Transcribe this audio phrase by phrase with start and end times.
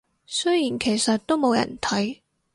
[0.25, 2.21] 雖然其實都冇人睇